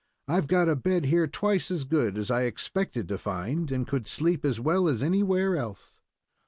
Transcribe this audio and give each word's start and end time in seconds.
I've 0.27 0.47
got 0.47 0.67
a 0.67 0.75
bed 0.75 1.05
here 1.05 1.27
twice 1.27 1.69
as 1.69 1.83
good 1.83 2.17
as 2.17 2.31
I 2.31 2.45
expected 2.45 3.07
to 3.09 3.19
find, 3.19 3.71
and 3.71 3.87
could 3.87 4.07
sleep 4.07 4.43
as 4.45 4.59
well 4.59 4.87
as 4.87 5.03
anywhere 5.03 5.55
else." 5.55 5.99